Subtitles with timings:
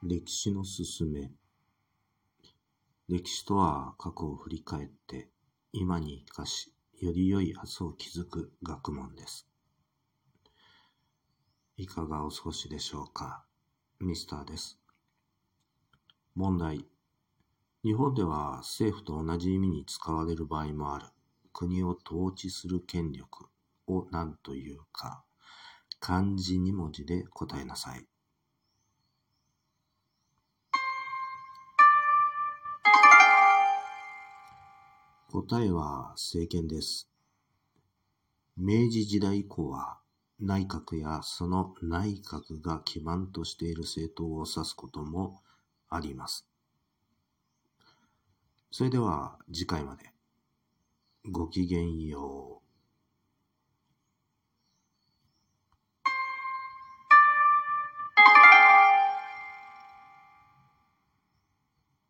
[0.00, 1.32] 歴史のすすめ。
[3.08, 5.28] 歴史とは過去を振り返って
[5.72, 9.48] 今に生かしより良い明日を築く学問です。
[11.76, 13.44] いかがお過ごしでしょうか？
[13.98, 14.78] ミスターです。
[16.36, 16.86] 問題。
[17.82, 21.06] 日本では政府と同じ意味に使われる場合もある。
[21.52, 23.46] 国を統治する権力
[23.88, 25.24] を何というか。
[25.98, 28.06] 漢字2文字で答えなさい。
[35.30, 37.10] 答えは政権です。
[38.56, 39.98] 明治時代以降は
[40.40, 45.42] 内閣やその内閣が基盤としている政党を指すことも
[45.90, 46.46] あります。
[48.70, 50.10] それでは次回まで
[51.30, 52.47] ごきげんよう。